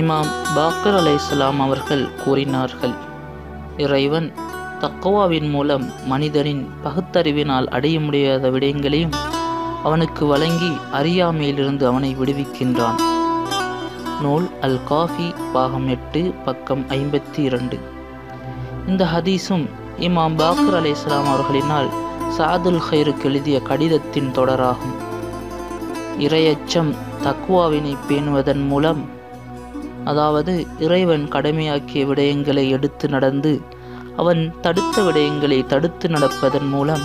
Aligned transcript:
இமாம் 0.00 0.30
பாக்கர் 0.54 0.94
அலைஹிஸ்ஸலாம் 0.94 1.58
அவர்கள் 1.58 2.08
கூறினார்கள் 2.24 2.94
இறைவன் 3.76 4.32
தக்குவாவின் 4.80 5.50
மூலம் 5.50 5.90
மனிதனின் 6.06 6.68
பகுத்தறிவினால் 6.84 7.66
அடைய 7.66 8.00
முடியாத 8.00 8.50
விடயங்களையும் 8.50 9.14
அவனுக்கு 9.82 10.26
வழங்கி 10.26 10.70
அறியாமையிலிருந்து 10.92 11.86
அவனை 11.86 12.16
விடுவிக்கின்றான். 12.20 12.98
நூல் 14.22 14.48
அல் 14.60 14.78
காஃபி 14.84 15.34
பாகம் 15.52 15.88
எட்டு 15.88 16.34
பக்கம் 16.44 16.84
ஐம்பத்தி 16.88 17.38
இரண்டு. 17.38 17.78
இந்த 18.86 19.04
ஹதீஸும் 19.04 19.66
இமாம் 19.98 20.36
பாக்கர் 20.36 20.78
அலைசலாம் 20.82 21.28
அவர்களினால் 21.32 21.90
சாதுல் 22.28 22.82
ஹைருக்கு 22.90 23.22
எழுதிய 23.22 23.60
கடிதத்தின் 23.60 24.32
தொடராகும். 24.32 24.96
இரையச்சம் 26.18 26.94
தக்குவாவினை 27.24 27.96
பேணுவதன் 28.08 28.66
மூலம் 28.66 29.14
அதாவது 30.06 30.52
இறைவன் 30.78 31.24
கடமையாக்கிய 31.32 32.02
விடயங்களை 32.10 32.64
எடுத்து 32.68 33.08
நடந்து 33.08 33.52
அவன் 34.16 34.42
தடுத்த 34.60 35.02
விடயங்களை 35.02 35.58
தடுத்து 35.66 36.08
நடப்பதன் 36.08 36.68
மூலம் 36.70 37.04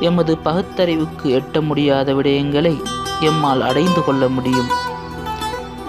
எமது 0.00 0.32
பகுத்தறிவுக்கு 0.44 1.26
எட்ட 1.38 1.60
முடியாத 1.60 2.08
விடயங்களை 2.14 2.74
எம்மால் 3.20 3.60
அடைந்து 3.60 4.00
கொள்ள 4.04 4.28
முடியும். 4.28 4.70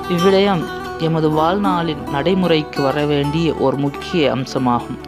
இவ்விடயம் 0.10 0.64
எமது 1.00 1.30
வாழ்நாளின் 1.30 2.04
நடைமுறைக்கு 2.12 2.80
வர 2.82 3.06
வேண்டிய 3.06 3.54
ஒரு 3.54 3.78
முக்கிய 3.78 4.36
அம்சமாகும். 4.36 5.00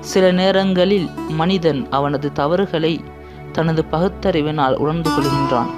சில 0.00 0.24
நேரங்களில் 0.32 1.08
மனிதன் 1.40 1.80
அவனது 1.90 2.28
தவறுகளை 2.32 2.92
தனது 3.52 3.84
பகுத்தறிவினால் 3.92 4.76
உணர்ந்து 4.76 5.10
கொள்கின்றான். 5.10 5.72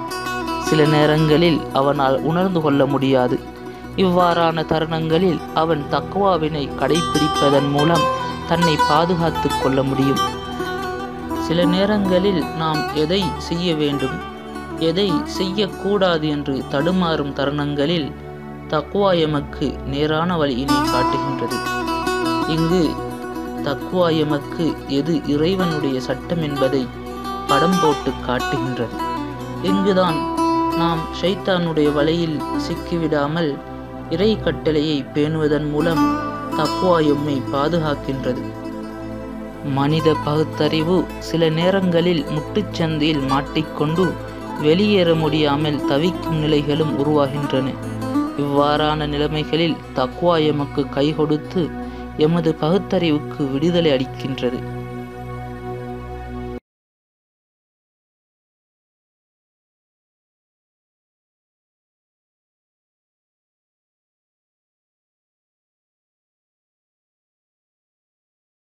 சில 0.59 0.81
நேரங்களில் 0.85 1.59
அவனால் 1.73 2.17
உணர்ந்து 2.21 2.61
கொள்ள 2.61 2.81
முடியாது. 2.85 3.37
இவ்வாறான 3.95 4.65
தருணங்களில் 4.65 5.39
அவன் 5.53 5.83
தக்குவாவினை 5.91 6.69
கடைபிடிப்பதன் 6.79 7.69
மூலம் 7.71 8.05
தன்னை 8.47 8.75
பாதுகாத்து 8.89 9.49
கொள்ள 9.63 9.83
முடியும். 9.83 10.19
சில 11.39 11.65
நேரங்களில் 11.65 12.43
நாம் 12.57 12.95
எதை 12.95 13.23
செய்ய 13.37 13.75
வேண்டும் 13.75 14.29
எதை 14.79 15.11
செய்யக்கூடாது 15.23 16.27
என்று 16.27 16.63
தடுமாறும் 16.71 17.33
தருணங்களில் 17.33 18.11
தக்குவா 18.69 19.19
எமக்கு 19.19 19.77
நேரான 19.85 20.37
வழியினை 20.37 20.91
காட்டுகின்றது. 20.91 21.57
இங்கு 22.47 22.89
தக்குவா 23.63 24.17
எமக்கு 24.17 24.73
எது 24.87 25.21
இறைவனுடைய 25.25 26.01
சட்டம் 26.01 26.41
என்பதை 26.41 26.87
படம் 27.47 27.79
போட்டு 27.81 28.11
காட்டுகின்றது. 28.27 28.95
இங்குதான் 29.63 30.19
நாம் 30.77 30.99
ஷைத்தானுடைய 31.21 31.93
வலையில் 31.93 32.41
சிக்கிவிடாமல் 32.67 33.57
இறை 34.11 34.39
கட்டளையை 34.39 35.05
பேணுவதன் 35.13 35.67
மூலம் 35.69 36.01
தக்குவா 36.57 36.95
எம்மை 37.11 37.35
பாதுகாக்கின்றது. 37.53 38.41
மனித 39.73 40.15
பகுத்தறிவு 40.25 41.03
சில 41.19 41.49
நேரங்களில் 41.49 42.23
முட்டுச்சந்தையில் 42.25 43.23
மாட்டிக்கொண்டு 43.27 44.05
வெளியேற 44.61 45.13
முடியாமல் 45.13 45.85
தவிக்கும் 45.85 46.39
நிலைகளும் 46.39 46.93
உருவாகின்றன. 47.03 47.67
இவ்வாறான 48.37 49.07
நிலைமைகளில் 49.07 49.77
தக்குவா 49.95 50.35
எமக்கு 50.45 50.89
கை 50.89 51.13
கொடுத்து 51.13 51.69
எமது 52.17 52.55
பகுத்தறிவுக்கு 52.59 53.51
விடுதலை 53.51 53.91
அளிக்கின்றது. 53.91 54.61